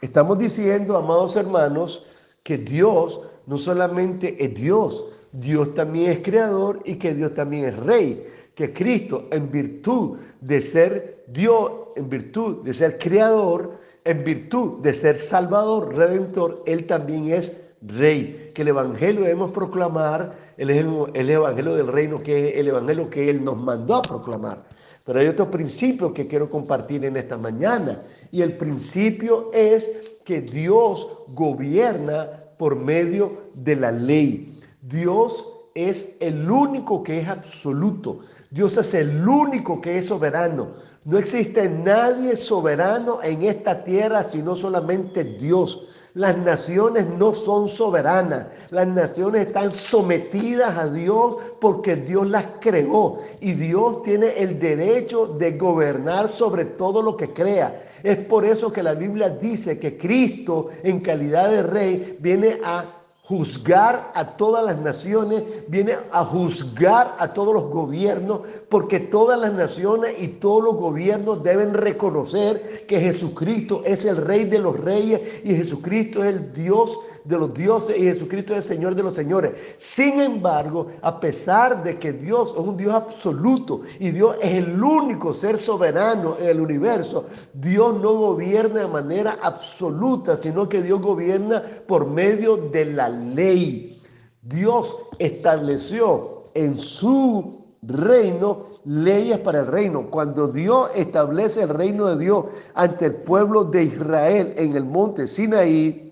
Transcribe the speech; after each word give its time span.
Estamos 0.00 0.38
diciendo, 0.38 0.96
amados 0.96 1.36
hermanos, 1.36 2.06
que 2.42 2.58
Dios 2.58 3.20
no 3.46 3.56
solamente 3.56 4.44
es 4.44 4.54
Dios, 4.54 5.04
Dios 5.32 5.74
también 5.74 6.12
es 6.12 6.18
creador 6.22 6.80
y 6.84 6.96
que 6.96 7.14
Dios 7.14 7.34
también 7.34 7.64
es 7.64 7.76
rey. 7.76 8.26
Que 8.54 8.72
Cristo, 8.72 9.26
en 9.30 9.50
virtud 9.50 10.18
de 10.40 10.60
ser 10.60 11.24
Dios, 11.28 11.70
en 11.96 12.08
virtud 12.08 12.62
de 12.64 12.74
ser 12.74 12.98
creador, 12.98 13.78
en 14.04 14.24
virtud 14.24 14.80
de 14.82 14.94
ser 14.94 15.18
salvador, 15.18 15.94
redentor, 15.94 16.62
Él 16.66 16.86
también 16.86 17.32
es 17.32 17.74
rey. 17.82 18.52
Que 18.54 18.62
el 18.62 18.68
Evangelio 18.68 19.22
debemos 19.22 19.50
proclamar, 19.50 20.36
el, 20.56 20.70
el 20.70 21.30
Evangelio 21.30 21.74
del 21.74 21.88
reino, 21.88 22.22
que 22.22 22.50
es 22.50 22.56
el 22.56 22.68
Evangelio 22.68 23.10
que 23.10 23.28
Él 23.28 23.44
nos 23.44 23.56
mandó 23.56 23.96
a 23.96 24.02
proclamar. 24.02 24.62
Pero 25.06 25.20
hay 25.20 25.28
otro 25.28 25.48
principio 25.48 26.12
que 26.12 26.26
quiero 26.26 26.50
compartir 26.50 27.04
en 27.04 27.16
esta 27.16 27.38
mañana. 27.38 28.02
Y 28.32 28.42
el 28.42 28.56
principio 28.56 29.50
es 29.54 29.88
que 30.24 30.40
Dios 30.40 31.08
gobierna 31.28 32.28
por 32.58 32.74
medio 32.74 33.44
de 33.54 33.76
la 33.76 33.92
ley. 33.92 34.58
Dios 34.82 35.52
es 35.76 36.16
el 36.18 36.50
único 36.50 37.04
que 37.04 37.20
es 37.20 37.28
absoluto. 37.28 38.20
Dios 38.50 38.76
es 38.78 38.94
el 38.94 39.28
único 39.28 39.80
que 39.80 39.98
es 39.98 40.06
soberano. 40.06 40.72
No 41.04 41.18
existe 41.18 41.68
nadie 41.68 42.36
soberano 42.36 43.22
en 43.22 43.44
esta 43.44 43.84
tierra 43.84 44.24
sino 44.24 44.56
solamente 44.56 45.22
Dios. 45.22 45.86
Las 46.16 46.38
naciones 46.38 47.04
no 47.18 47.34
son 47.34 47.68
soberanas. 47.68 48.46
Las 48.70 48.86
naciones 48.86 49.48
están 49.48 49.70
sometidas 49.70 50.74
a 50.78 50.88
Dios 50.88 51.36
porque 51.60 51.94
Dios 51.94 52.26
las 52.26 52.46
creó. 52.58 53.18
Y 53.38 53.52
Dios 53.52 54.02
tiene 54.02 54.28
el 54.28 54.58
derecho 54.58 55.26
de 55.26 55.58
gobernar 55.58 56.28
sobre 56.28 56.64
todo 56.64 57.02
lo 57.02 57.18
que 57.18 57.34
crea. 57.34 57.82
Es 58.02 58.16
por 58.16 58.46
eso 58.46 58.72
que 58.72 58.82
la 58.82 58.94
Biblia 58.94 59.28
dice 59.28 59.78
que 59.78 59.98
Cristo 59.98 60.68
en 60.82 61.00
calidad 61.00 61.50
de 61.50 61.62
rey 61.62 62.16
viene 62.18 62.60
a 62.64 62.95
juzgar 63.28 64.12
a 64.14 64.36
todas 64.36 64.64
las 64.64 64.78
naciones, 64.78 65.42
viene 65.66 65.94
a 66.12 66.24
juzgar 66.24 67.16
a 67.18 67.32
todos 67.32 67.54
los 67.54 67.70
gobiernos, 67.70 68.40
porque 68.68 69.00
todas 69.00 69.38
las 69.40 69.52
naciones 69.52 70.14
y 70.20 70.28
todos 70.28 70.62
los 70.62 70.76
gobiernos 70.76 71.42
deben 71.42 71.74
reconocer 71.74 72.86
que 72.86 73.00
Jesucristo 73.00 73.82
es 73.84 74.04
el 74.04 74.18
rey 74.18 74.44
de 74.44 74.60
los 74.60 74.78
reyes 74.78 75.20
y 75.44 75.56
Jesucristo 75.56 76.22
es 76.22 76.36
el 76.36 76.52
Dios 76.52 77.00
de 77.26 77.38
los 77.38 77.52
dioses 77.54 77.96
y 77.96 78.02
Jesucristo 78.02 78.54
es 78.54 78.58
el 78.58 78.76
Señor 78.76 78.94
de 78.94 79.02
los 79.02 79.14
señores. 79.14 79.52
Sin 79.78 80.20
embargo, 80.20 80.86
a 81.02 81.18
pesar 81.18 81.82
de 81.82 81.98
que 81.98 82.12
Dios 82.12 82.52
es 82.52 82.58
un 82.58 82.76
Dios 82.76 82.94
absoluto 82.94 83.80
y 83.98 84.10
Dios 84.10 84.36
es 84.42 84.54
el 84.64 84.82
único 84.82 85.34
ser 85.34 85.58
soberano 85.58 86.36
en 86.38 86.48
el 86.48 86.60
universo, 86.60 87.24
Dios 87.54 87.94
no 88.00 88.14
gobierna 88.14 88.80
de 88.80 88.88
manera 88.88 89.38
absoluta, 89.42 90.36
sino 90.36 90.68
que 90.68 90.82
Dios 90.82 91.00
gobierna 91.00 91.62
por 91.86 92.06
medio 92.06 92.56
de 92.56 92.84
la 92.86 93.08
ley. 93.08 94.00
Dios 94.42 94.96
estableció 95.18 96.44
en 96.54 96.78
su 96.78 97.64
reino 97.82 98.76
leyes 98.84 99.38
para 99.38 99.60
el 99.60 99.66
reino. 99.66 100.08
Cuando 100.10 100.48
Dios 100.48 100.90
establece 100.94 101.62
el 101.62 101.70
reino 101.70 102.06
de 102.06 102.24
Dios 102.24 102.46
ante 102.74 103.06
el 103.06 103.16
pueblo 103.16 103.64
de 103.64 103.84
Israel 103.84 104.54
en 104.56 104.76
el 104.76 104.84
monte 104.84 105.28
Sinaí, 105.28 106.05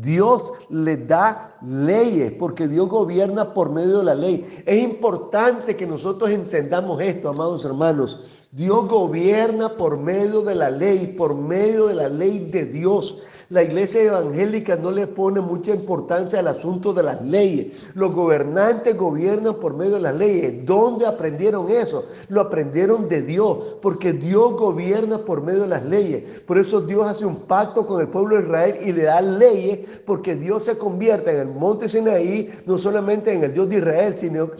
Dios 0.00 0.52
le 0.70 0.96
da 0.96 1.56
leyes 1.60 2.32
porque 2.32 2.68
Dios 2.68 2.88
gobierna 2.88 3.52
por 3.52 3.70
medio 3.70 3.98
de 3.98 4.04
la 4.04 4.14
ley. 4.14 4.62
Es 4.64 4.82
importante 4.82 5.76
que 5.76 5.86
nosotros 5.86 6.30
entendamos 6.30 7.02
esto, 7.02 7.28
amados 7.28 7.64
hermanos. 7.64 8.20
Dios 8.52 8.86
gobierna 8.86 9.76
por 9.76 9.98
medio 9.98 10.42
de 10.42 10.54
la 10.54 10.70
ley, 10.70 11.08
por 11.18 11.34
medio 11.34 11.88
de 11.88 11.94
la 11.94 12.08
ley 12.08 12.38
de 12.38 12.66
Dios. 12.66 13.24
La 13.50 13.62
iglesia 13.62 14.02
evangélica 14.02 14.76
no 14.76 14.90
le 14.90 15.06
pone 15.06 15.40
mucha 15.40 15.70
importancia 15.70 16.38
al 16.38 16.48
asunto 16.48 16.92
de 16.92 17.02
las 17.02 17.22
leyes. 17.22 17.68
Los 17.94 18.14
gobernantes 18.14 18.94
gobiernan 18.94 19.54
por 19.54 19.74
medio 19.74 19.94
de 19.94 20.00
las 20.00 20.16
leyes. 20.16 20.66
¿Dónde 20.66 21.06
aprendieron 21.06 21.70
eso? 21.70 22.04
Lo 22.28 22.42
aprendieron 22.42 23.08
de 23.08 23.22
Dios, 23.22 23.78
porque 23.80 24.12
Dios 24.12 24.52
gobierna 24.52 25.24
por 25.24 25.42
medio 25.42 25.62
de 25.62 25.68
las 25.68 25.82
leyes. 25.86 26.42
Por 26.46 26.58
eso 26.58 26.82
Dios 26.82 27.06
hace 27.06 27.24
un 27.24 27.36
pacto 27.36 27.86
con 27.86 28.02
el 28.02 28.08
pueblo 28.08 28.36
de 28.36 28.42
Israel 28.42 28.74
y 28.84 28.92
le 28.92 29.04
da 29.04 29.22
leyes, 29.22 29.78
porque 30.04 30.36
Dios 30.36 30.64
se 30.64 30.76
convierte 30.76 31.30
en 31.30 31.48
el 31.48 31.54
monte 31.54 31.88
Sinaí, 31.88 32.50
no 32.66 32.76
solamente 32.76 33.32
en 33.32 33.44
el 33.44 33.54
Dios 33.54 33.70
de 33.70 33.78
Israel, 33.78 34.14
sino, 34.14 34.50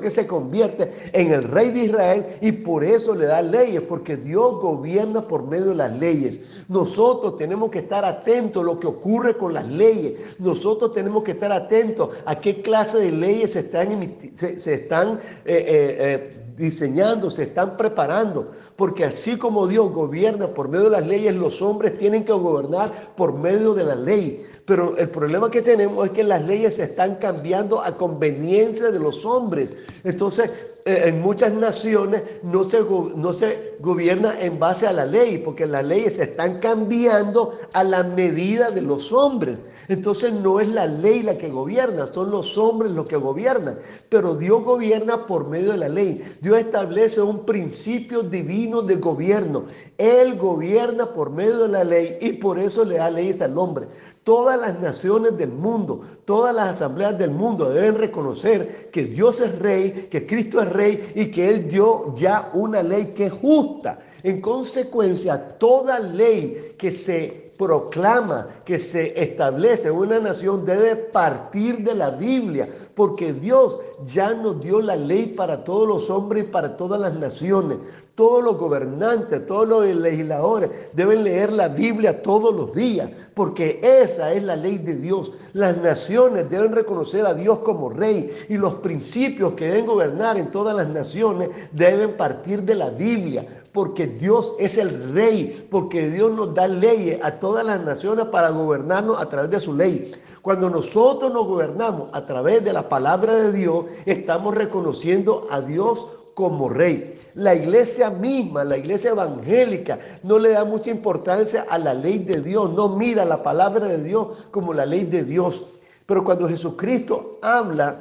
que 0.00 0.10
se 0.10 0.26
convierte 0.26 0.90
en 1.12 1.30
el 1.30 1.44
rey 1.44 1.72
de 1.72 1.80
Israel 1.80 2.24
y 2.40 2.52
por 2.52 2.84
eso 2.84 3.14
le 3.14 3.26
da 3.26 3.42
leyes, 3.42 3.82
porque 3.82 4.16
Dios 4.16 4.62
gobierna 4.62 5.28
por 5.28 5.46
medio 5.46 5.66
de 5.66 5.74
las 5.74 5.92
leyes. 5.92 6.40
Nosotros 6.70 7.36
tenemos 7.36 7.70
que 7.70 7.80
estar 7.80 8.02
atentos 8.02 8.13
a 8.14 8.62
lo 8.62 8.78
que 8.78 8.86
ocurre 8.86 9.36
con 9.36 9.54
las 9.54 9.66
leyes. 9.66 10.36
Nosotros 10.38 10.92
tenemos 10.92 11.24
que 11.24 11.32
estar 11.32 11.52
atentos 11.52 12.10
a 12.24 12.38
qué 12.40 12.62
clase 12.62 12.98
de 12.98 13.10
leyes 13.10 13.52
se 13.52 13.60
están, 13.60 14.16
se, 14.34 14.74
están 14.74 15.20
eh, 15.44 15.64
eh, 15.66 15.96
eh, 15.98 16.36
diseñando, 16.56 17.30
se 17.30 17.44
están 17.44 17.76
preparando. 17.76 18.50
Porque 18.76 19.04
así 19.04 19.36
como 19.36 19.68
Dios 19.68 19.92
gobierna 19.92 20.48
por 20.48 20.68
medio 20.68 20.84
de 20.84 20.90
las 20.90 21.06
leyes, 21.06 21.34
los 21.36 21.62
hombres 21.62 21.96
tienen 21.96 22.24
que 22.24 22.32
gobernar 22.32 23.14
por 23.16 23.34
medio 23.34 23.72
de 23.74 23.84
la 23.84 23.94
ley. 23.94 24.44
Pero 24.66 24.96
el 24.96 25.08
problema 25.10 25.50
que 25.50 25.62
tenemos 25.62 26.06
es 26.06 26.12
que 26.12 26.24
las 26.24 26.44
leyes 26.44 26.76
se 26.76 26.84
están 26.84 27.16
cambiando 27.16 27.80
a 27.80 27.96
conveniencia 27.96 28.90
de 28.90 28.98
los 28.98 29.24
hombres. 29.24 29.70
Entonces, 30.02 30.50
en 30.86 31.22
muchas 31.22 31.52
naciones 31.52 32.22
no 32.42 32.62
se, 32.62 32.80
no 33.16 33.32
se 33.32 33.76
gobierna 33.80 34.38
en 34.38 34.58
base 34.58 34.86
a 34.86 34.92
la 34.92 35.06
ley, 35.06 35.38
porque 35.38 35.64
las 35.66 35.82
leyes 35.82 36.16
se 36.16 36.24
están 36.24 36.60
cambiando 36.60 37.52
a 37.72 37.82
la 37.82 38.02
medida 38.02 38.70
de 38.70 38.82
los 38.82 39.10
hombres. 39.10 39.58
Entonces 39.88 40.32
no 40.34 40.60
es 40.60 40.68
la 40.68 40.86
ley 40.86 41.22
la 41.22 41.38
que 41.38 41.48
gobierna, 41.48 42.06
son 42.06 42.30
los 42.30 42.58
hombres 42.58 42.94
los 42.94 43.06
que 43.06 43.16
gobiernan. 43.16 43.78
Pero 44.10 44.36
Dios 44.36 44.62
gobierna 44.62 45.26
por 45.26 45.48
medio 45.48 45.72
de 45.72 45.78
la 45.78 45.88
ley. 45.88 46.22
Dios 46.42 46.58
establece 46.58 47.22
un 47.22 47.46
principio 47.46 48.22
divino 48.22 48.82
de 48.82 48.96
gobierno. 48.96 49.64
Él 49.96 50.36
gobierna 50.36 51.14
por 51.14 51.30
medio 51.30 51.60
de 51.60 51.68
la 51.68 51.84
ley 51.84 52.18
y 52.20 52.32
por 52.34 52.58
eso 52.58 52.84
le 52.84 52.96
da 52.96 53.10
leyes 53.10 53.40
al 53.40 53.56
hombre. 53.56 53.86
Todas 54.24 54.58
las 54.58 54.80
naciones 54.80 55.36
del 55.36 55.50
mundo, 55.50 56.00
todas 56.24 56.54
las 56.54 56.76
asambleas 56.76 57.18
del 57.18 57.30
mundo 57.30 57.68
deben 57.68 57.96
reconocer 57.96 58.88
que 58.90 59.04
Dios 59.04 59.38
es 59.40 59.58
rey, 59.58 60.08
que 60.10 60.26
Cristo 60.26 60.62
es 60.62 60.72
rey 60.72 61.12
y 61.14 61.26
que 61.26 61.50
Él 61.50 61.68
dio 61.68 62.14
ya 62.14 62.50
una 62.54 62.82
ley 62.82 63.12
que 63.14 63.26
es 63.26 63.32
justa. 63.32 63.98
En 64.22 64.40
consecuencia, 64.40 65.58
toda 65.58 65.98
ley 65.98 66.74
que 66.78 66.90
se 66.90 67.52
proclama, 67.58 68.48
que 68.64 68.78
se 68.78 69.22
establece 69.22 69.88
en 69.88 69.94
una 69.94 70.18
nación 70.18 70.64
debe 70.64 70.96
partir 70.96 71.84
de 71.84 71.94
la 71.94 72.10
Biblia, 72.10 72.68
porque 72.94 73.32
Dios 73.32 73.80
ya 74.06 74.32
nos 74.32 74.60
dio 74.60 74.80
la 74.80 74.96
ley 74.96 75.34
para 75.36 75.62
todos 75.64 75.86
los 75.86 76.10
hombres 76.10 76.44
y 76.44 76.46
para 76.48 76.76
todas 76.76 77.00
las 77.00 77.14
naciones. 77.14 77.78
Todos 78.14 78.44
los 78.44 78.58
gobernantes, 78.58 79.44
todos 79.44 79.66
los 79.66 79.86
legisladores 79.86 80.70
deben 80.92 81.24
leer 81.24 81.50
la 81.50 81.66
Biblia 81.66 82.22
todos 82.22 82.54
los 82.54 82.72
días, 82.72 83.10
porque 83.34 83.80
esa 83.82 84.32
es 84.32 84.44
la 84.44 84.54
ley 84.54 84.78
de 84.78 84.94
Dios. 84.94 85.32
Las 85.52 85.76
naciones 85.78 86.48
deben 86.48 86.70
reconocer 86.70 87.26
a 87.26 87.34
Dios 87.34 87.58
como 87.60 87.90
rey 87.90 88.30
y 88.48 88.56
los 88.56 88.74
principios 88.74 89.54
que 89.54 89.66
deben 89.66 89.86
gobernar 89.86 90.38
en 90.38 90.52
todas 90.52 90.76
las 90.76 90.88
naciones 90.88 91.50
deben 91.72 92.16
partir 92.16 92.62
de 92.62 92.76
la 92.76 92.90
Biblia, 92.90 93.46
porque 93.72 94.06
Dios 94.06 94.54
es 94.60 94.78
el 94.78 95.12
rey, 95.12 95.66
porque 95.68 96.08
Dios 96.08 96.30
nos 96.30 96.54
da 96.54 96.68
leyes 96.68 97.18
a 97.20 97.32
todas 97.40 97.66
las 97.66 97.82
naciones 97.82 98.26
para 98.26 98.50
gobernarnos 98.50 99.20
a 99.20 99.28
través 99.28 99.50
de 99.50 99.58
su 99.58 99.74
ley. 99.74 100.12
Cuando 100.40 100.70
nosotros 100.70 101.32
nos 101.32 101.48
gobernamos 101.48 102.10
a 102.12 102.26
través 102.26 102.62
de 102.62 102.72
la 102.72 102.88
palabra 102.88 103.34
de 103.34 103.50
Dios, 103.50 103.86
estamos 104.06 104.54
reconociendo 104.54 105.48
a 105.50 105.60
Dios 105.60 106.06
como 106.34 106.68
rey. 106.68 107.20
La 107.34 107.54
iglesia 107.54 108.10
misma, 108.10 108.64
la 108.64 108.76
iglesia 108.76 109.10
evangélica, 109.10 109.98
no 110.22 110.38
le 110.38 110.50
da 110.50 110.64
mucha 110.64 110.90
importancia 110.90 111.66
a 111.68 111.78
la 111.78 111.94
ley 111.94 112.18
de 112.18 112.40
Dios, 112.40 112.72
no 112.72 112.90
mira 112.90 113.24
la 113.24 113.42
palabra 113.42 113.88
de 113.88 114.02
Dios 114.02 114.48
como 114.50 114.72
la 114.72 114.86
ley 114.86 115.04
de 115.04 115.24
Dios. 115.24 115.64
Pero 116.06 116.22
cuando 116.22 116.48
Jesucristo 116.48 117.38
habla 117.42 118.00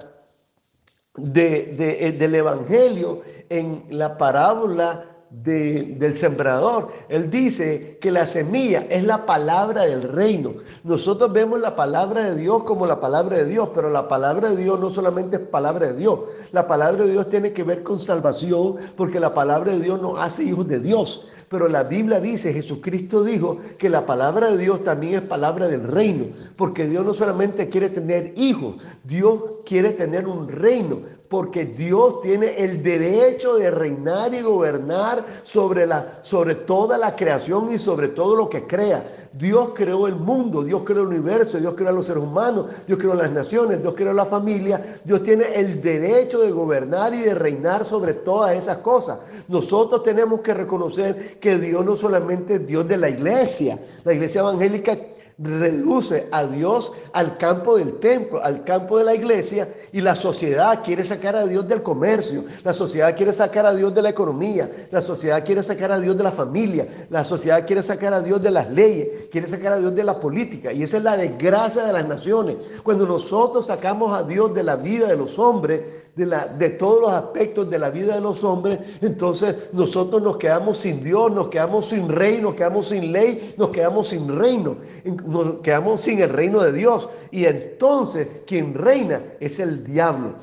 de, 1.16 2.08
eh, 2.08 2.12
del 2.12 2.36
Evangelio 2.36 3.22
en 3.50 3.86
la 3.90 4.18
parábola 4.18 5.13
del 5.42 6.16
sembrador. 6.16 6.90
Él 7.10 7.32
dice 7.32 7.98
que 8.00 8.12
la 8.12 8.28
semilla 8.28 8.86
es 8.90 9.04
la 9.04 9.26
palabra 9.26 9.84
del 9.84 10.04
reino. 10.04 10.54
Nosotros 10.84 11.34
vemos 11.34 11.60
la 11.60 11.76
palabra 11.76 12.26
de 12.26 12.36
Dios 12.36 12.64
como 12.64 12.86
la 12.86 13.00
palabra 13.00 13.38
de 13.38 13.46
Dios, 13.46 13.70
pero 13.74 13.90
la 13.90 14.08
palabra 14.08 14.50
de 14.50 14.58
Dios 14.58 14.80
no 14.80 14.90
solamente 14.90 15.38
es 15.38 15.42
palabra 15.42 15.88
de 15.88 15.96
Dios. 15.96 16.20
La 16.52 16.68
palabra 16.68 17.04
de 17.04 17.12
Dios 17.12 17.30
tiene 17.30 17.52
que 17.52 17.64
ver 17.64 17.82
con 17.82 18.00
salvación, 18.00 18.76
porque 18.96 19.20
la 19.20 19.34
palabra 19.34 19.74
de 19.74 19.80
Dios 19.80 20.00
nos 20.02 20.20
hace 20.20 20.44
hijos 20.44 20.68
de 20.68 20.80
Dios. 20.80 21.30
Pero 21.54 21.68
la 21.68 21.84
Biblia 21.84 22.20
dice, 22.20 22.52
Jesucristo 22.52 23.24
dijo 23.24 23.58
que 23.78 23.88
la 23.88 24.08
palabra 24.08 24.50
de 24.50 24.58
Dios 24.58 24.84
también 24.84 25.14
es 25.14 25.22
palabra 25.22 25.68
del 25.68 25.84
reino, 25.84 26.26
porque 26.56 26.88
Dios 26.88 27.06
no 27.06 27.14
solamente 27.14 27.70
quiere 27.70 27.92
tener 27.92 28.34
hijos, 28.36 28.78
Dios 29.04 29.40
quiere 29.64 29.92
tener 29.92 30.28
un 30.28 30.50
reino, 30.50 31.02
porque 31.30 31.66
Dios 31.66 32.22
tiene 32.22 32.58
el 32.58 32.84
derecho 32.84 33.56
de 33.56 33.72
reinar 33.72 34.34
y 34.36 34.42
gobernar 34.42 35.26
sobre, 35.44 35.88
la, 35.88 36.20
sobre 36.22 36.54
toda 36.54 36.98
la 36.98 37.16
creación 37.16 37.74
y 37.74 37.80
sobre 37.80 38.10
todo 38.10 38.36
lo 38.36 38.50
que 38.50 38.68
crea. 38.68 39.04
Dios 39.34 39.72
creó 39.74 40.06
el 40.08 40.16
mundo, 40.16 40.64
Dios 40.64 40.84
creó 40.86 41.02
el 41.02 41.08
universo, 41.08 41.60
Dios 41.60 41.74
creó 41.76 41.90
a 41.90 41.94
los 41.94 42.06
seres 42.06 42.22
humanos, 42.22 42.86
Dios 42.86 43.00
creó 43.00 43.16
las 43.16 43.32
naciones, 43.32 43.82
Dios 43.82 43.96
creó 43.98 44.14
la 44.14 44.26
familia. 44.26 44.80
Dios 45.04 45.24
tiene 45.24 45.46
el 45.56 45.82
derecho 45.82 46.40
de 46.40 46.52
gobernar 46.52 47.16
y 47.16 47.22
de 47.22 47.34
reinar 47.34 47.84
sobre 47.84 48.14
todas 48.14 48.56
esas 48.56 48.78
cosas. 48.78 49.20
Nosotros 49.48 50.04
tenemos 50.04 50.42
que 50.42 50.54
reconocer 50.54 51.40
que 51.44 51.58
Dios 51.58 51.84
no 51.84 51.98
solamente 51.98 52.54
es 52.54 52.66
Dios 52.66 52.88
de 52.88 52.96
la 52.96 53.10
iglesia, 53.10 53.78
la 54.06 54.14
iglesia 54.14 54.40
evangélica 54.40 54.98
reduce 55.38 56.28
a 56.32 56.46
Dios 56.46 56.92
al 57.14 57.38
campo 57.38 57.78
del 57.78 58.00
templo, 58.00 58.42
al 58.44 58.64
campo 58.64 58.98
de 58.98 59.04
la 59.04 59.16
iglesia, 59.16 59.68
y 59.92 60.02
la 60.02 60.16
sociedad 60.16 60.84
quiere 60.84 61.06
sacar 61.06 61.36
a 61.36 61.46
Dios 61.46 61.68
del 61.68 61.82
comercio, 61.82 62.44
la 62.64 62.74
sociedad 62.74 63.16
quiere 63.16 63.34
sacar 63.34 63.66
a 63.66 63.74
Dios 63.74 63.94
de 63.94 64.02
la 64.02 64.10
economía, 64.10 64.70
la 64.92 65.02
sociedad 65.02 65.44
quiere 65.46 65.64
sacar 65.64 65.92
a 65.92 66.00
Dios 66.00 66.18
de 66.18 66.24
la 66.24 66.32
familia, 66.32 66.88
la 67.10 67.24
sociedad 67.24 67.66
quiere 67.66 67.84
sacar 67.84 68.14
a 68.14 68.22
Dios 68.22 68.42
de 68.42 68.52
las 68.52 68.70
leyes, 68.70 69.28
quiere 69.32 69.48
sacar 69.48 69.74
a 69.74 69.80
Dios 69.80 69.96
de 69.96 70.04
la 70.04 70.20
política, 70.20 70.72
y 70.72 70.84
esa 70.84 70.98
es 70.98 71.04
la 71.04 71.18
desgracia 71.18 71.84
de 71.84 71.94
las 71.94 72.08
naciones. 72.08 72.58
Cuando 72.84 73.06
nosotros 73.06 73.66
sacamos 73.66 74.18
a 74.18 74.24
Dios 74.24 74.54
de 74.54 74.64
la 74.64 74.76
vida 74.76 75.08
de 75.08 75.16
los 75.16 75.40
hombres, 75.40 75.82
de, 76.16 76.28
la, 76.28 76.46
de 76.46 76.70
todos 76.70 77.02
los 77.02 77.12
aspectos 77.12 77.70
de 77.70 77.80
la 77.80 77.90
vida 77.90 78.16
de 78.16 78.22
los 78.22 78.44
hombres, 78.44 78.80
entonces 79.02 79.56
nosotros 79.74 80.22
nos 80.22 80.38
quedamos 80.38 80.78
sin 80.78 81.04
Dios, 81.04 81.32
nos 81.32 81.48
quedamos 81.48 81.88
sin 81.88 82.08
rey, 82.08 82.40
nos 82.40 82.54
quedamos 82.54 82.90
sin 82.90 83.12
ley, 83.12 83.56
nos 83.58 83.70
quedamos 83.70 84.10
sin 84.10 84.38
reino, 84.38 84.78
nos 85.26 85.56
quedamos 85.58 86.02
sin 86.02 86.22
el 86.22 86.30
reino 86.30 86.62
de 86.62 86.72
Dios. 86.72 87.10
Y 87.32 87.46
entonces 87.46 88.28
quien 88.46 88.74
reina 88.74 89.22
es 89.40 89.60
el 89.60 89.84
diablo. 89.84 90.36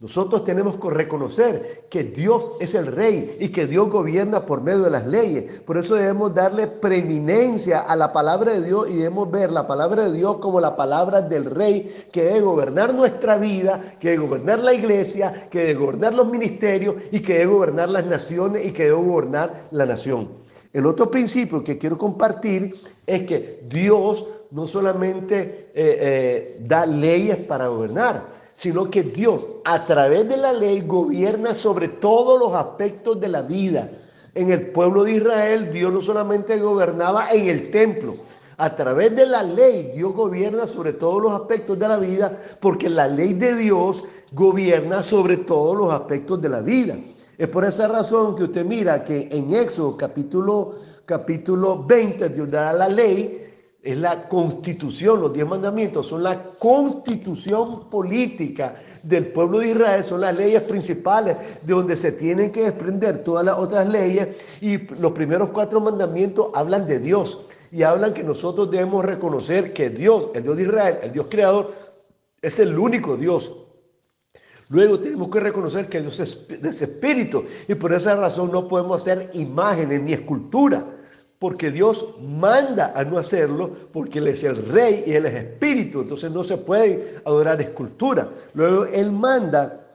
Nosotros 0.00 0.44
tenemos 0.44 0.76
que 0.76 0.90
reconocer 0.90 1.86
que 1.90 2.04
Dios 2.04 2.52
es 2.60 2.76
el 2.76 2.86
rey 2.86 3.36
y 3.40 3.48
que 3.48 3.66
Dios 3.66 3.90
gobierna 3.90 4.46
por 4.46 4.62
medio 4.62 4.82
de 4.82 4.90
las 4.90 5.04
leyes. 5.04 5.60
Por 5.62 5.76
eso 5.76 5.96
debemos 5.96 6.32
darle 6.32 6.68
preeminencia 6.68 7.80
a 7.80 7.96
la 7.96 8.12
palabra 8.12 8.52
de 8.52 8.62
Dios 8.62 8.88
y 8.88 8.94
debemos 8.94 9.28
ver 9.28 9.50
la 9.50 9.66
palabra 9.66 10.04
de 10.04 10.12
Dios 10.12 10.36
como 10.36 10.60
la 10.60 10.76
palabra 10.76 11.20
del 11.20 11.46
rey 11.46 12.06
que 12.12 12.22
debe 12.22 12.42
gobernar 12.42 12.94
nuestra 12.94 13.38
vida, 13.38 13.80
que 13.98 14.10
debe 14.10 14.22
gobernar 14.22 14.60
la 14.60 14.72
iglesia, 14.72 15.48
que 15.50 15.62
debe 15.62 15.74
gobernar 15.74 16.14
los 16.14 16.28
ministerios 16.28 16.94
y 17.10 17.18
que 17.18 17.38
debe 17.38 17.46
gobernar 17.46 17.88
las 17.88 18.06
naciones 18.06 18.66
y 18.66 18.70
que 18.70 18.84
debe 18.84 19.02
gobernar 19.02 19.64
la 19.72 19.84
nación. 19.84 20.28
El 20.72 20.86
otro 20.86 21.10
principio 21.10 21.64
que 21.64 21.78
quiero 21.78 21.96
compartir 21.96 22.74
es 23.06 23.26
que 23.26 23.64
Dios 23.68 24.26
no 24.50 24.66
solamente 24.66 25.70
eh, 25.74 25.98
eh, 26.00 26.56
da 26.60 26.84
leyes 26.84 27.36
para 27.38 27.68
gobernar, 27.68 28.24
sino 28.56 28.90
que 28.90 29.02
Dios 29.02 29.40
a 29.64 29.86
través 29.86 30.28
de 30.28 30.36
la 30.36 30.52
ley 30.52 30.80
gobierna 30.80 31.54
sobre 31.54 31.88
todos 31.88 32.38
los 32.38 32.52
aspectos 32.54 33.20
de 33.20 33.28
la 33.28 33.42
vida. 33.42 33.90
En 34.34 34.50
el 34.50 34.70
pueblo 34.72 35.04
de 35.04 35.12
Israel 35.12 35.72
Dios 35.72 35.92
no 35.92 36.02
solamente 36.02 36.58
gobernaba 36.58 37.30
en 37.32 37.48
el 37.48 37.70
templo, 37.70 38.16
a 38.58 38.74
través 38.74 39.14
de 39.14 39.24
la 39.24 39.42
ley 39.42 39.92
Dios 39.94 40.12
gobierna 40.12 40.66
sobre 40.66 40.92
todos 40.92 41.22
los 41.22 41.32
aspectos 41.32 41.78
de 41.78 41.88
la 41.88 41.96
vida, 41.96 42.36
porque 42.60 42.90
la 42.90 43.06
ley 43.06 43.32
de 43.34 43.54
Dios 43.54 44.04
gobierna 44.32 45.02
sobre 45.02 45.38
todos 45.38 45.76
los 45.76 45.92
aspectos 45.92 46.42
de 46.42 46.48
la 46.48 46.60
vida. 46.60 46.98
Es 47.38 47.46
por 47.46 47.64
esa 47.64 47.86
razón 47.86 48.34
que 48.34 48.42
usted 48.44 48.66
mira 48.66 49.04
que 49.04 49.28
en 49.30 49.54
Éxodo 49.54 49.96
capítulo, 49.96 50.74
capítulo 51.06 51.84
20 51.84 52.30
Dios 52.30 52.50
dará 52.50 52.72
la 52.72 52.88
ley 52.88 53.44
es 53.80 53.96
la 53.96 54.28
constitución, 54.28 55.20
los 55.20 55.32
diez 55.32 55.46
mandamientos 55.46 56.08
son 56.08 56.24
la 56.24 56.50
constitución 56.58 57.88
política 57.88 58.74
del 59.04 59.28
pueblo 59.28 59.60
de 59.60 59.68
Israel, 59.68 60.02
son 60.02 60.22
las 60.22 60.36
leyes 60.36 60.62
principales 60.64 61.36
de 61.62 61.72
donde 61.72 61.96
se 61.96 62.10
tienen 62.10 62.50
que 62.50 62.64
desprender 62.64 63.22
todas 63.22 63.44
las 63.44 63.56
otras 63.56 63.88
leyes 63.88 64.30
y 64.60 64.78
los 64.96 65.12
primeros 65.12 65.50
cuatro 65.50 65.80
mandamientos 65.80 66.48
hablan 66.54 66.88
de 66.88 66.98
Dios 66.98 67.48
y 67.70 67.84
hablan 67.84 68.14
que 68.14 68.24
nosotros 68.24 68.68
debemos 68.68 69.04
reconocer 69.04 69.72
que 69.72 69.90
Dios, 69.90 70.30
el 70.34 70.42
Dios 70.42 70.56
de 70.56 70.62
Israel, 70.64 70.98
el 71.04 71.12
Dios 71.12 71.26
creador, 71.30 71.72
es 72.42 72.58
el 72.58 72.76
único 72.76 73.16
Dios. 73.16 73.52
Luego 74.70 75.00
tenemos 75.00 75.28
que 75.28 75.40
reconocer 75.40 75.88
que 75.88 76.00
Dios 76.02 76.20
es 76.20 76.82
espíritu 76.82 77.44
y 77.66 77.74
por 77.74 77.92
esa 77.92 78.14
razón 78.16 78.52
no 78.52 78.68
podemos 78.68 79.00
hacer 79.00 79.30
imágenes 79.32 80.02
ni 80.02 80.12
esculturas 80.12 80.84
porque 81.38 81.70
Dios 81.70 82.16
manda 82.20 82.92
a 82.96 83.04
no 83.04 83.16
hacerlo, 83.18 83.70
porque 83.92 84.18
Él 84.18 84.28
es 84.28 84.42
el 84.42 84.56
rey 84.56 85.04
y 85.06 85.12
Él 85.12 85.26
es 85.26 85.34
espíritu, 85.34 86.00
entonces 86.00 86.30
no 86.32 86.42
se 86.42 86.56
puede 86.58 87.20
adorar 87.24 87.60
escultura. 87.60 88.28
Luego 88.54 88.86
Él 88.86 89.12
manda 89.12 89.87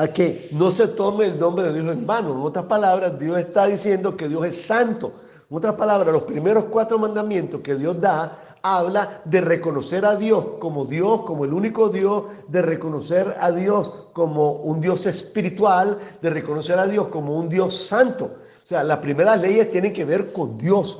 a 0.00 0.08
que 0.08 0.48
no 0.52 0.70
se 0.70 0.88
tome 0.88 1.26
el 1.26 1.38
nombre 1.38 1.70
de 1.70 1.74
Dios 1.74 1.92
en 1.94 2.06
vano. 2.06 2.32
En 2.32 2.40
otras 2.40 2.64
palabras, 2.64 3.18
Dios 3.18 3.38
está 3.38 3.66
diciendo 3.66 4.16
que 4.16 4.30
Dios 4.30 4.46
es 4.46 4.62
santo. 4.62 5.12
En 5.50 5.58
otras 5.58 5.74
palabras, 5.74 6.10
los 6.10 6.22
primeros 6.22 6.64
cuatro 6.70 6.98
mandamientos 6.98 7.60
que 7.60 7.74
Dios 7.74 8.00
da 8.00 8.32
habla 8.62 9.20
de 9.26 9.42
reconocer 9.42 10.06
a 10.06 10.16
Dios 10.16 10.42
como 10.58 10.86
Dios, 10.86 11.20
como 11.24 11.44
el 11.44 11.52
único 11.52 11.90
Dios, 11.90 12.24
de 12.48 12.62
reconocer 12.62 13.34
a 13.38 13.52
Dios 13.52 14.06
como 14.14 14.52
un 14.52 14.80
Dios 14.80 15.04
espiritual, 15.04 15.98
de 16.22 16.30
reconocer 16.30 16.78
a 16.78 16.86
Dios 16.86 17.08
como 17.08 17.36
un 17.36 17.50
Dios 17.50 17.76
santo. 17.76 18.24
O 18.24 18.66
sea, 18.66 18.82
las 18.82 19.00
primeras 19.00 19.38
leyes 19.38 19.70
tienen 19.70 19.92
que 19.92 20.06
ver 20.06 20.32
con 20.32 20.56
Dios. 20.56 20.98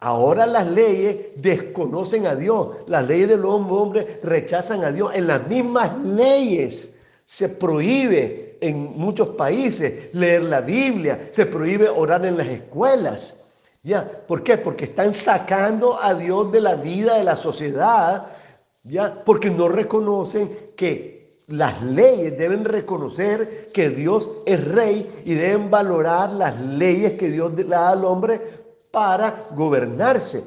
Ahora 0.00 0.44
las 0.44 0.66
leyes 0.66 1.28
desconocen 1.36 2.26
a 2.26 2.34
Dios. 2.34 2.78
Las 2.88 3.06
leyes 3.06 3.28
del 3.28 3.44
hombre 3.44 4.18
rechazan 4.24 4.82
a 4.82 4.90
Dios. 4.90 5.14
En 5.14 5.28
las 5.28 5.46
mismas 5.46 5.96
leyes 5.98 6.93
se 7.24 7.48
prohíbe 7.48 8.58
en 8.60 8.98
muchos 8.98 9.30
países 9.30 10.14
leer 10.14 10.44
la 10.44 10.60
Biblia, 10.60 11.30
se 11.32 11.46
prohíbe 11.46 11.88
orar 11.88 12.24
en 12.24 12.36
las 12.36 12.46
escuelas. 12.46 13.40
¿Ya? 13.82 14.10
¿Por 14.26 14.42
qué? 14.42 14.56
Porque 14.56 14.86
están 14.86 15.12
sacando 15.12 16.02
a 16.02 16.14
Dios 16.14 16.50
de 16.50 16.60
la 16.62 16.74
vida 16.76 17.18
de 17.18 17.24
la 17.24 17.36
sociedad, 17.36 18.28
¿ya? 18.82 19.22
Porque 19.26 19.50
no 19.50 19.68
reconocen 19.68 20.70
que 20.74 21.42
las 21.48 21.82
leyes 21.82 22.38
deben 22.38 22.64
reconocer 22.64 23.70
que 23.74 23.90
Dios 23.90 24.30
es 24.46 24.64
rey 24.64 25.22
y 25.26 25.34
deben 25.34 25.70
valorar 25.70 26.30
las 26.30 26.58
leyes 26.58 27.12
que 27.12 27.28
Dios 27.28 27.52
le 27.52 27.64
da 27.64 27.90
al 27.90 28.06
hombre 28.06 28.40
para 28.90 29.48
gobernarse. 29.50 30.44